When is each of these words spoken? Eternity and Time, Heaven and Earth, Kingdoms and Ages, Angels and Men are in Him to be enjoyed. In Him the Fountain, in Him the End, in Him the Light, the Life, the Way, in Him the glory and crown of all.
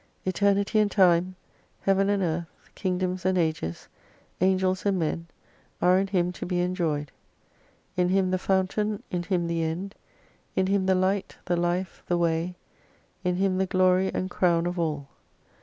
Eternity 0.25 0.79
and 0.79 0.89
Time, 0.89 1.35
Heaven 1.81 2.09
and 2.09 2.23
Earth, 2.23 2.47
Kingdoms 2.73 3.23
and 3.23 3.37
Ages, 3.37 3.87
Angels 4.41 4.83
and 4.83 4.97
Men 4.97 5.27
are 5.79 5.99
in 5.99 6.07
Him 6.07 6.31
to 6.31 6.45
be 6.47 6.59
enjoyed. 6.59 7.11
In 7.95 8.09
Him 8.09 8.31
the 8.31 8.39
Fountain, 8.39 9.03
in 9.11 9.21
Him 9.21 9.45
the 9.45 9.61
End, 9.61 9.93
in 10.55 10.65
Him 10.65 10.87
the 10.87 10.95
Light, 10.95 11.35
the 11.45 11.55
Life, 11.55 12.01
the 12.07 12.17
Way, 12.17 12.55
in 13.23 13.35
Him 13.35 13.59
the 13.59 13.67
glory 13.67 14.11
and 14.11 14.27
crown 14.27 14.65
of 14.65 14.79
all. 14.79 15.07